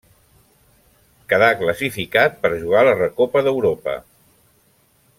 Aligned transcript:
Quedà 1.33 1.49
classificat 1.59 2.41
per 2.47 2.51
jugar 2.65 2.83
la 2.91 2.97
Recopa 3.03 3.45
d'Europa. 3.49 3.99